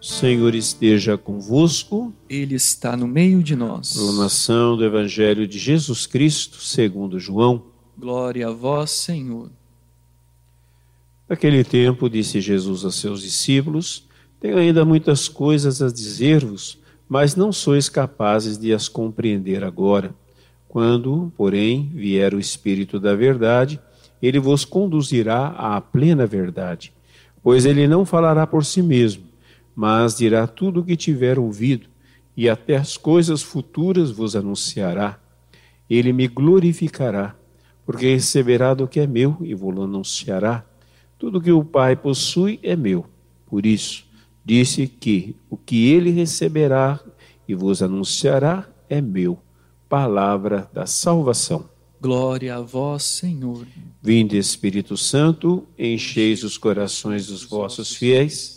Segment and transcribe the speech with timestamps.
[0.00, 2.12] Senhor esteja convosco.
[2.28, 3.94] Ele está no meio de nós.
[3.94, 7.64] Proclamação do Evangelho de Jesus Cristo, segundo João.
[7.98, 9.50] Glória a vós, Senhor.
[11.28, 14.06] Naquele tempo, disse Jesus a seus discípulos:
[14.38, 16.78] Tenho ainda muitas coisas a dizer-vos,
[17.08, 20.14] mas não sois capazes de as compreender agora.
[20.68, 23.80] Quando, porém, vier o Espírito da Verdade,
[24.22, 26.92] ele vos conduzirá à plena verdade,
[27.42, 29.24] pois ele não falará por si mesmo
[29.76, 31.86] mas dirá tudo o que tiver ouvido,
[32.34, 35.20] e até as coisas futuras vos anunciará.
[35.88, 37.36] Ele me glorificará,
[37.84, 40.64] porque receberá do que é meu e vos anunciará.
[41.18, 43.06] Tudo que o Pai possui é meu.
[43.44, 44.04] Por isso,
[44.42, 46.98] disse que o que ele receberá
[47.46, 49.38] e vos anunciará é meu.
[49.88, 51.68] Palavra da salvação.
[52.00, 53.66] Glória a vós, Senhor.
[54.02, 58.56] Vinde, Espírito Santo, encheis os corações dos vossos fiéis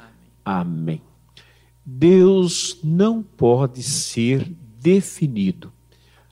[0.43, 1.01] Amém.
[1.85, 5.71] Deus não pode ser definido.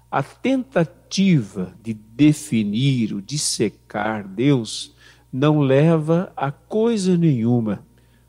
[0.10, 4.96] A tentativa de definir, o dissecar Deus,
[5.32, 7.86] não leva a coisa nenhuma.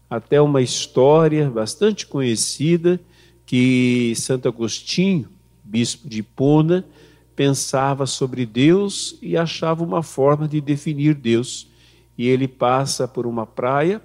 [0.09, 3.01] Até uma história bastante conhecida
[3.47, 5.29] que Santo Agostinho,
[5.65, 6.85] bispo de Hipona,
[7.35, 11.69] pensava sobre Deus e achava uma forma de definir Deus.
[12.19, 14.03] E ele passa por uma praia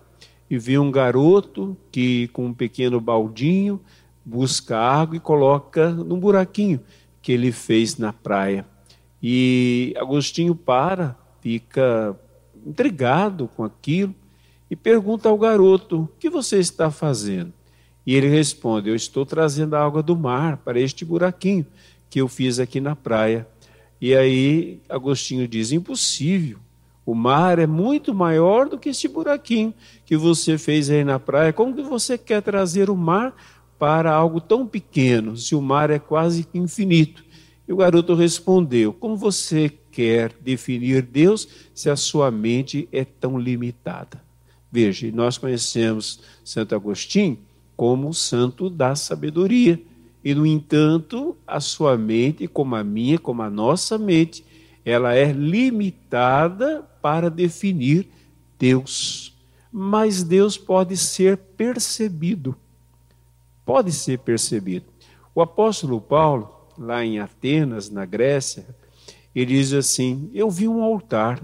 [0.49, 3.81] e vê um garoto que, com um pequeno baldinho,
[4.23, 6.79] busca água e coloca num buraquinho
[7.21, 8.65] que ele fez na praia.
[9.21, 12.15] E Agostinho para, fica
[12.65, 14.13] intrigado com aquilo
[14.69, 17.53] e pergunta ao garoto: O que você está fazendo?
[18.05, 21.65] E ele responde: Eu estou trazendo a água do mar para este buraquinho
[22.09, 23.47] que eu fiz aqui na praia.
[23.99, 26.59] E aí Agostinho diz: Impossível.
[27.05, 29.73] O mar é muito maior do que esse buraquinho
[30.05, 31.53] que você fez aí na praia.
[31.53, 33.35] Como que você quer trazer o mar
[33.77, 37.23] para algo tão pequeno, se o mar é quase infinito?
[37.67, 43.37] E o garoto respondeu: Como você quer definir Deus se a sua mente é tão
[43.37, 44.23] limitada?
[44.71, 47.37] Veja, nós conhecemos Santo Agostinho
[47.75, 49.81] como o santo da sabedoria.
[50.23, 54.43] E, no entanto, a sua mente, como a minha, como a nossa mente,
[54.85, 58.07] ela é limitada para definir
[58.59, 59.33] Deus.
[59.71, 62.55] Mas Deus pode ser percebido.
[63.65, 64.85] Pode ser percebido.
[65.33, 68.65] O apóstolo Paulo, lá em Atenas, na Grécia,
[69.33, 71.41] ele diz assim: Eu vi um altar,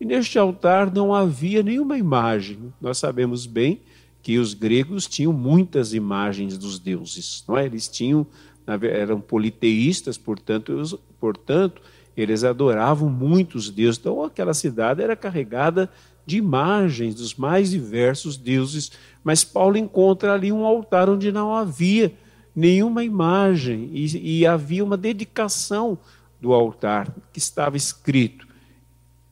[0.00, 2.72] e neste altar não havia nenhuma imagem.
[2.80, 3.80] Nós sabemos bem
[4.20, 7.66] que os gregos tinham muitas imagens dos deuses, não é?
[7.66, 8.26] Eles tinham,
[8.66, 11.80] eram politeístas, portanto, portanto
[12.16, 13.98] eles adoravam muitos deuses.
[13.98, 15.90] Então, aquela cidade era carregada
[16.26, 18.92] de imagens dos mais diversos deuses.
[19.22, 22.14] Mas Paulo encontra ali um altar onde não havia
[22.54, 25.98] nenhuma imagem e, e havia uma dedicação
[26.40, 28.46] do altar que estava escrito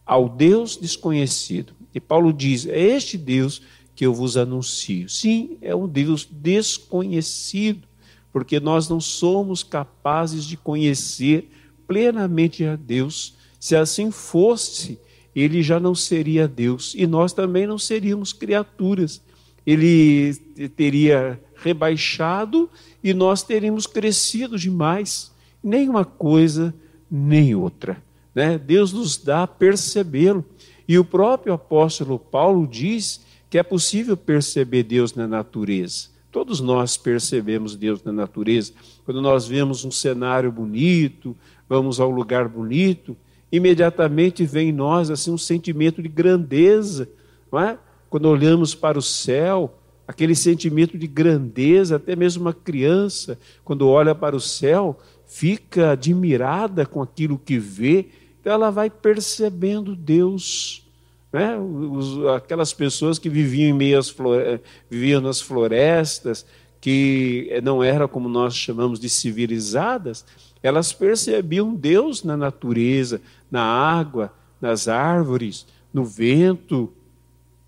[0.05, 1.73] ao Deus desconhecido.
[1.95, 3.63] E Paulo diz: É este Deus
[3.95, 5.09] que eu vos anuncio.
[5.09, 7.87] Sim, é um Deus desconhecido,
[8.33, 11.51] porque nós não somos capazes de conhecer
[11.93, 13.35] plenamente a Deus.
[13.61, 14.99] Se assim fosse,
[15.37, 19.21] ele já não seria Deus e nós também não seríamos criaturas.
[19.67, 20.35] Ele
[20.75, 22.71] teria rebaixado
[23.05, 25.31] e nós teríamos crescido demais.
[25.63, 26.75] Nem uma coisa,
[27.11, 28.03] nem outra.
[28.35, 28.57] Né?
[28.57, 30.43] Deus nos dá a percebê-lo.
[30.89, 36.11] E o próprio apóstolo Paulo diz que é possível perceber Deus na natureza.
[36.33, 38.73] Todos nós percebemos Deus na natureza.
[39.05, 41.37] Quando nós vemos um cenário bonito,
[41.73, 43.17] vamos ao lugar bonito,
[43.51, 47.09] imediatamente vem em nós assim um sentimento de grandeza,
[47.51, 47.79] não é?
[48.11, 49.73] Quando olhamos para o céu,
[50.07, 56.85] aquele sentimento de grandeza, até mesmo uma criança, quando olha para o céu, fica admirada
[56.85, 58.09] com aquilo que vê,
[58.39, 60.87] então ela vai percebendo Deus.
[61.33, 61.57] Né?
[61.57, 64.61] Os, aquelas pessoas que viviam em meias flore...
[64.91, 66.45] viviam nas florestas,
[66.83, 70.27] que não eram como nós chamamos de civilizadas,
[70.63, 73.21] elas percebiam Deus na natureza,
[73.51, 76.93] na água, nas árvores, no vento.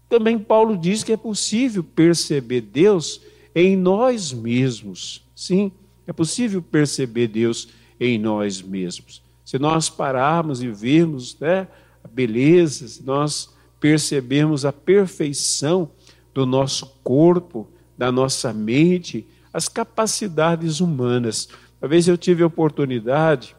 [0.08, 3.20] Também Paulo diz que é possível perceber Deus
[3.54, 5.22] em nós mesmos.
[5.34, 5.72] Sim,
[6.06, 7.68] é possível perceber Deus
[7.98, 9.22] em nós mesmos.
[9.44, 11.66] Se nós pararmos e vermos né,
[12.02, 13.50] a beleza, se nós
[13.80, 15.90] percebermos a perfeição
[16.32, 21.48] do nosso corpo, da nossa mente, as capacidades humanas.
[21.84, 23.54] Uma vez eu tive a oportunidade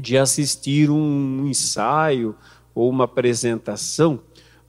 [0.00, 2.34] de assistir um ensaio
[2.74, 4.20] ou uma apresentação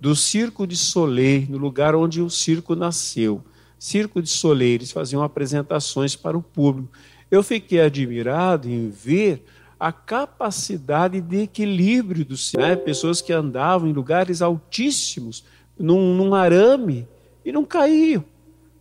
[0.02, 3.42] do Circo de Soleil, no lugar onde o circo nasceu.
[3.80, 6.92] Circo de Soleil, eles faziam apresentações para o público.
[7.32, 9.46] Eu fiquei admirado em ver
[9.80, 12.68] a capacidade de equilíbrio do circo.
[12.68, 12.76] Né?
[12.76, 15.46] Pessoas que andavam em lugares altíssimos,
[15.80, 17.08] num, num arame,
[17.46, 18.26] e não caíam.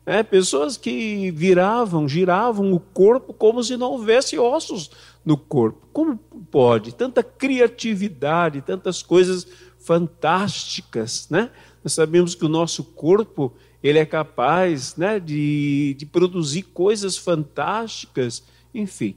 [0.05, 0.23] Né?
[0.23, 4.91] Pessoas que viravam, giravam o corpo como se não houvesse ossos
[5.25, 5.87] no corpo.
[5.93, 6.17] Como
[6.51, 6.95] pode?
[6.95, 9.47] Tanta criatividade, tantas coisas
[9.79, 11.51] fantásticas, né?
[11.83, 13.53] Nós sabemos que o nosso corpo
[13.83, 18.43] ele é capaz né, de, de produzir coisas fantásticas,
[18.75, 19.17] enfim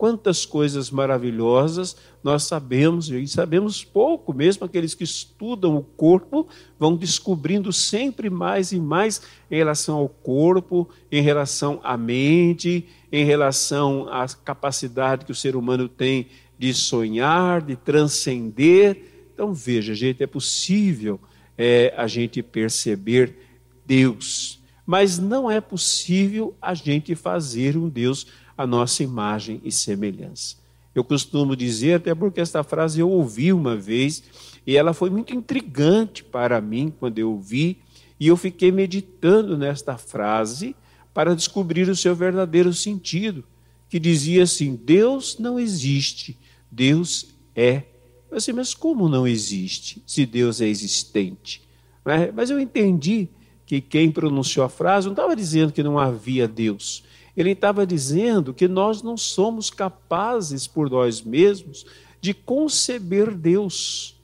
[0.00, 6.46] quantas coisas maravilhosas nós sabemos, e sabemos pouco, mesmo aqueles que estudam o corpo
[6.78, 13.24] vão descobrindo sempre mais e mais em relação ao corpo, em relação à mente, em
[13.24, 16.26] relação à capacidade que o ser humano tem
[16.58, 19.02] de sonhar, de transcender.
[19.32, 21.18] Então, veja, gente, é possível
[21.56, 23.34] é, a gente perceber
[23.86, 28.26] Deus, mas não é possível a gente fazer um Deus
[28.56, 30.59] a nossa imagem e semelhança.
[30.94, 34.22] Eu costumo dizer, até porque esta frase eu ouvi uma vez,
[34.66, 37.78] e ela foi muito intrigante para mim quando eu ouvi,
[38.18, 40.74] e eu fiquei meditando nesta frase
[41.14, 43.44] para descobrir o seu verdadeiro sentido,
[43.88, 46.36] que dizia assim: Deus não existe,
[46.70, 47.84] Deus é.
[48.30, 51.62] Eu disse, mas como não existe, se Deus é existente?
[52.34, 53.28] Mas eu entendi
[53.66, 57.04] que quem pronunciou a frase não estava dizendo que não havia Deus,
[57.36, 61.86] ele estava dizendo que nós não somos capazes por nós mesmos
[62.20, 64.16] de conceber Deus.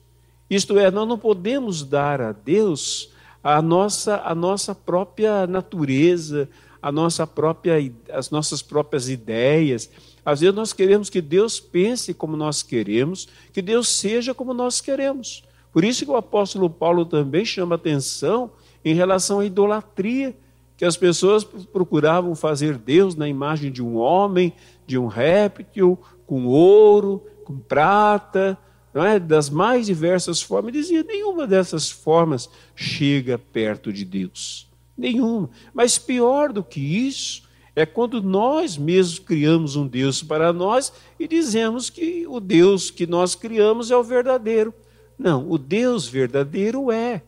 [0.49, 3.11] Isto é, nós não podemos dar a Deus
[3.43, 6.49] a nossa, a nossa própria natureza,
[6.81, 7.75] a nossa própria,
[8.11, 9.89] as nossas próprias ideias.
[10.23, 14.81] Às vezes nós queremos que Deus pense como nós queremos, que Deus seja como nós
[14.81, 15.43] queremos.
[15.71, 18.51] Por isso que o apóstolo Paulo também chama atenção
[18.83, 20.35] em relação à idolatria
[20.77, 24.53] que as pessoas procuravam fazer Deus na imagem de um homem,
[24.85, 28.57] de um réptil, com ouro, com prata,
[28.93, 29.19] não é?
[29.19, 30.73] das mais diversas formas.
[30.73, 34.67] Ele dizia: nenhuma dessas formas chega perto de Deus.
[34.95, 35.49] Nenhuma.
[35.73, 37.43] Mas pior do que isso
[37.75, 43.05] é quando nós mesmos criamos um Deus para nós e dizemos que o Deus que
[43.05, 44.73] nós criamos é o verdadeiro.
[45.17, 47.23] Não, o Deus verdadeiro é.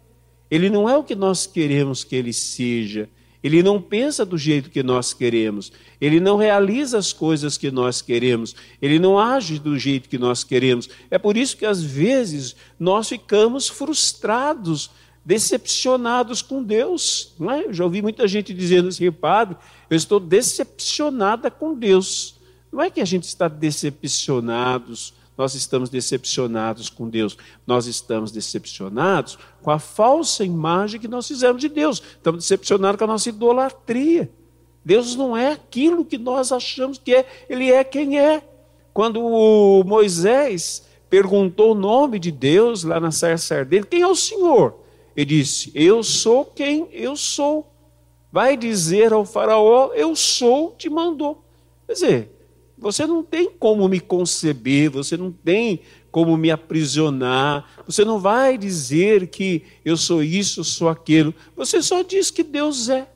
[0.50, 3.08] Ele não é o que nós queremos que ele seja.
[3.42, 8.02] Ele não pensa do jeito que nós queremos, ele não realiza as coisas que nós
[8.02, 10.90] queremos, ele não age do jeito que nós queremos.
[11.10, 14.90] É por isso que às vezes nós ficamos frustrados,
[15.24, 17.34] decepcionados com Deus.
[17.40, 17.66] Não é?
[17.66, 19.56] Eu já ouvi muita gente dizendo assim, padre,
[19.90, 22.36] eu estou decepcionada com Deus.
[22.72, 27.38] Não é que a gente está decepcionados nós estamos decepcionados com Deus.
[27.66, 32.04] Nós estamos decepcionados com a falsa imagem que nós fizemos de Deus.
[32.18, 34.30] Estamos decepcionados com a nossa idolatria.
[34.84, 38.44] Deus não é aquilo que nós achamos que é, ele é quem é.
[38.94, 39.22] Quando
[39.86, 44.76] Moisés perguntou o nome de Deus lá na sarça ardente, quem é o Senhor?
[45.16, 47.72] Ele disse: Eu sou quem eu sou.
[48.30, 51.42] Vai dizer ao Faraó: Eu sou, te mandou.
[51.88, 52.39] Quer dizer,
[52.80, 55.82] você não tem como me conceber, você não tem
[56.12, 62.02] como me aprisionar, você não vai dizer que eu sou isso, sou aquilo, você só
[62.02, 63.08] diz que Deus é.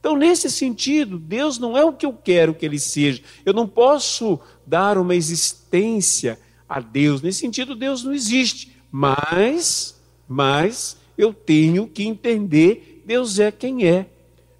[0.00, 3.20] Então, nesse sentido, Deus não é o que eu quero que Ele seja.
[3.44, 7.20] Eu não posso dar uma existência a Deus.
[7.20, 8.72] Nesse sentido, Deus não existe.
[8.92, 14.06] Mas, mas eu tenho que entender Deus é quem é.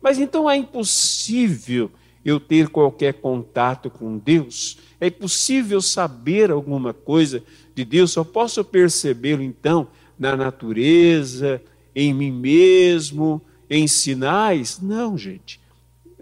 [0.01, 1.91] Mas então é impossível
[2.29, 4.79] eu ter qualquer contato com Deus?
[5.01, 7.43] É possível saber alguma coisa
[7.75, 8.13] de Deus?
[8.13, 11.63] Só posso percebê-lo então na natureza,
[11.95, 14.81] em mim mesmo, em sinais?
[14.81, 15.61] Não, gente.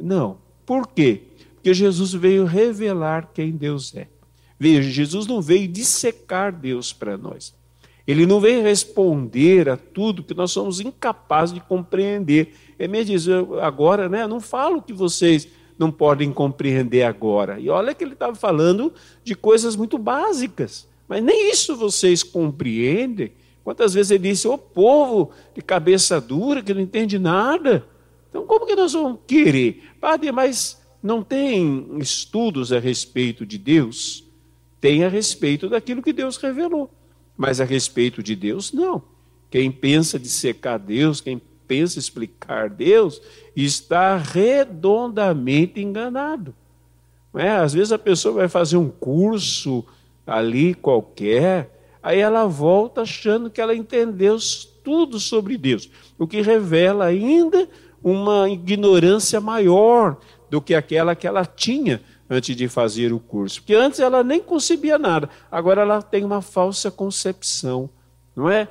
[0.01, 0.39] Não.
[0.65, 1.23] Por quê?
[1.55, 4.07] Porque Jesus veio revelar quem Deus é.
[4.59, 7.55] Veja, Jesus não veio dissecar Deus para nós.
[8.07, 12.55] Ele não veio responder a tudo que nós somos incapazes de compreender.
[12.79, 13.27] Ele me diz,
[13.61, 15.49] agora, né, não falo que vocês
[15.79, 17.61] não podem compreender agora.
[17.61, 18.93] E olha que ele estava falando
[19.23, 23.33] de coisas muito básicas, mas nem isso vocês compreendem.
[23.63, 27.87] Quantas vezes ele disse, ô povo de cabeça dura que não entende nada.
[28.29, 29.83] Então, como que nós vamos querer?
[30.01, 34.25] Padre, mas não tem estudos a respeito de Deus?
[34.81, 36.93] Tem a respeito daquilo que Deus revelou.
[37.37, 39.03] Mas a respeito de Deus, não.
[39.51, 43.21] Quem pensa de secar Deus, quem pensa explicar Deus,
[43.55, 46.55] está redondamente enganado.
[47.35, 47.51] É?
[47.51, 49.85] Às vezes a pessoa vai fazer um curso
[50.27, 51.71] ali qualquer,
[52.03, 54.37] aí ela volta achando que ela entendeu
[54.83, 57.69] tudo sobre Deus, o que revela ainda
[58.03, 60.17] uma ignorância maior
[60.49, 63.61] do que aquela que ela tinha antes de fazer o curso.
[63.61, 67.91] Porque antes ela nem concebia nada, agora ela tem uma falsa concepção,
[68.35, 68.69] não é?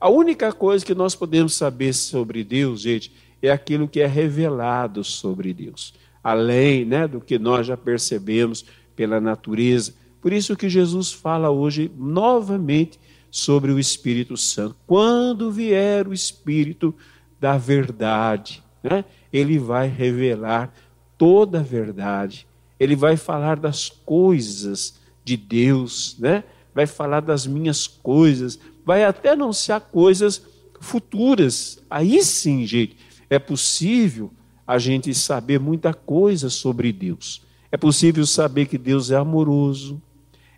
[0.00, 3.12] A única coisa que nós podemos saber sobre Deus, gente,
[3.42, 8.64] é aquilo que é revelado sobre Deus, além né, do que nós já percebemos
[8.94, 9.94] pela natureza.
[10.20, 12.98] Por isso que Jesus fala hoje novamente
[13.30, 14.76] sobre o Espírito Santo.
[14.86, 16.94] Quando vier o Espírito
[17.40, 20.72] da verdade, né, ele vai revelar
[21.16, 22.46] toda a verdade.
[22.78, 26.44] Ele vai falar das coisas de Deus, né?
[26.74, 30.42] Vai falar das minhas coisas, vai até anunciar coisas
[30.80, 31.82] futuras.
[31.90, 32.96] Aí sim, gente,
[33.28, 34.30] é possível
[34.66, 37.42] a gente saber muita coisa sobre Deus.
[37.70, 40.00] É possível saber que Deus é amoroso.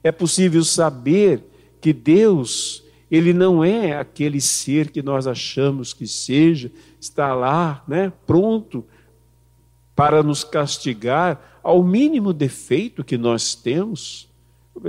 [0.03, 1.45] É possível saber
[1.81, 8.13] que Deus, ele não é aquele ser que nós achamos que seja, está lá, né,
[8.27, 8.85] pronto
[9.95, 14.30] para nos castigar ao mínimo defeito que nós temos.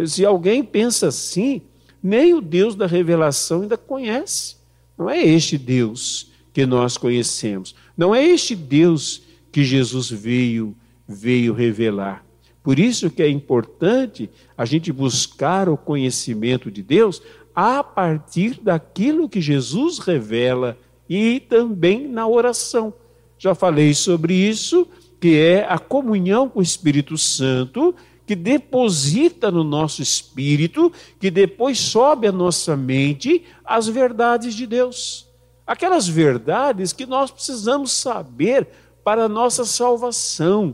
[0.06, 1.62] Se alguém pensa assim,
[2.02, 4.58] nem o Deus da revelação ainda conhece.
[4.98, 7.76] Não é este Deus que nós conhecemos.
[7.96, 10.76] Não é este Deus que Jesus veio
[11.08, 12.26] veio revelar.
[12.64, 17.22] Por isso que é importante a gente buscar o conhecimento de Deus
[17.56, 20.78] a partir daquilo que Jesus revela
[21.10, 22.94] e também na oração.
[23.38, 24.88] Já falei sobre isso,
[25.20, 27.94] que é a comunhão com o Espírito Santo
[28.32, 35.28] que deposita no nosso espírito, que depois sobe à nossa mente as verdades de Deus.
[35.68, 38.70] Aquelas verdades que nós precisamos saber
[39.04, 40.74] para a nossa salvação,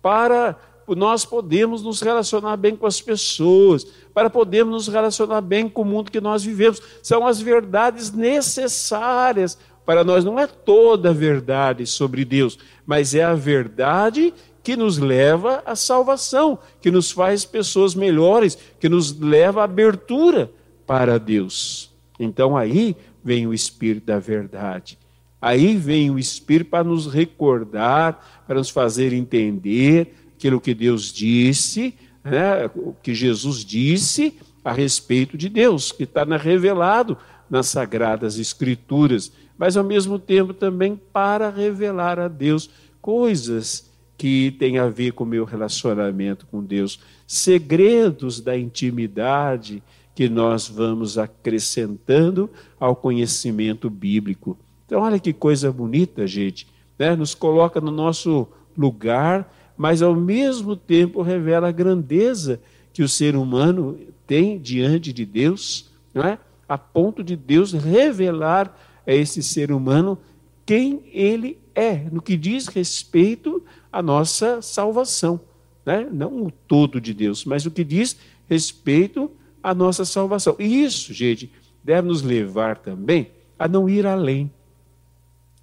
[0.00, 0.56] para
[0.88, 5.84] nós podermos nos relacionar bem com as pessoas, para podermos nos relacionar bem com o
[5.84, 6.80] mundo que nós vivemos.
[7.02, 10.24] São as verdades necessárias para nós.
[10.24, 14.32] Não é toda a verdade sobre Deus, mas é a verdade
[14.66, 20.50] que nos leva à salvação, que nos faz pessoas melhores, que nos leva à abertura
[20.84, 21.94] para Deus.
[22.18, 24.98] Então aí vem o Espírito da verdade.
[25.40, 31.94] Aí vem o Espírito para nos recordar, para nos fazer entender aquilo que Deus disse,
[32.24, 37.16] né, o que Jesus disse a respeito de Deus, que está revelado
[37.48, 42.68] nas Sagradas Escrituras, mas ao mesmo tempo também para revelar a Deus
[43.00, 43.85] coisas
[44.16, 49.82] que tem a ver com o meu relacionamento com Deus, segredos da intimidade
[50.14, 52.48] que nós vamos acrescentando
[52.80, 54.56] ao conhecimento bíblico.
[54.86, 56.66] Então, olha que coisa bonita, gente.
[56.98, 57.14] Né?
[57.14, 62.60] Nos coloca no nosso lugar, mas ao mesmo tempo revela a grandeza
[62.92, 66.38] que o ser humano tem diante de Deus, não é?
[66.68, 70.18] a ponto de Deus revelar a esse ser humano
[70.64, 75.38] quem ele é, no que diz respeito à nossa salvação.
[75.84, 76.08] Né?
[76.10, 78.16] Não o todo de Deus, mas o que diz
[78.48, 79.30] respeito
[79.62, 80.56] à nossa salvação.
[80.58, 81.52] E isso, gente,
[81.84, 84.50] deve nos levar também a não ir além.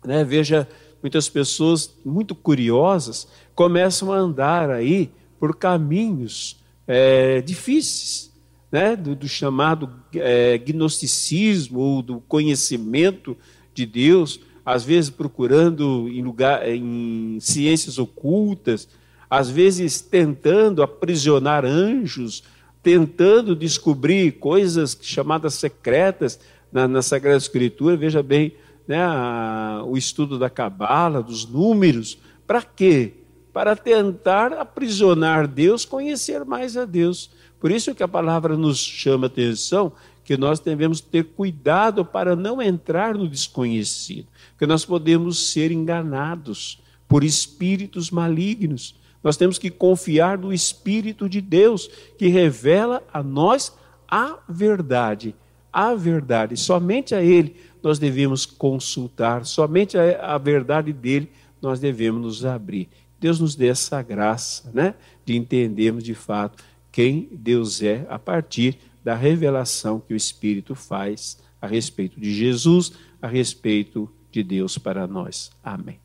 [0.05, 0.23] Né?
[0.23, 0.69] Veja,
[1.01, 8.31] muitas pessoas muito curiosas começam a andar aí por caminhos é, difíceis,
[8.71, 8.95] né?
[8.95, 13.35] do, do chamado é, gnosticismo ou do conhecimento
[13.73, 18.87] de Deus, às vezes procurando em, lugar, em ciências ocultas,
[19.29, 22.43] às vezes tentando aprisionar anjos,
[22.81, 26.39] tentando descobrir coisas chamadas secretas
[26.71, 27.97] na, na Sagrada Escritura.
[27.97, 28.53] Veja bem,
[28.87, 32.17] né, a, o estudo da Cabala, dos números.
[32.45, 33.13] Para quê?
[33.51, 37.29] Para tentar aprisionar Deus, conhecer mais a Deus.
[37.59, 39.93] Por isso que a palavra nos chama atenção
[40.23, 46.81] que nós devemos ter cuidado para não entrar no desconhecido, porque nós podemos ser enganados
[47.07, 48.95] por espíritos malignos.
[49.23, 53.73] Nós temos que confiar no Espírito de Deus, que revela a nós
[54.07, 55.35] a verdade.
[55.71, 56.57] A verdade.
[56.57, 61.29] Somente a Ele nós devemos consultar, somente a, a verdade dele
[61.61, 62.87] nós devemos nos abrir.
[63.19, 64.95] Deus nos dê essa graça, né?
[65.25, 71.37] De entendermos de fato quem Deus é a partir da revelação que o Espírito faz
[71.61, 75.51] a respeito de Jesus, a respeito de Deus para nós.
[75.63, 75.99] Amém.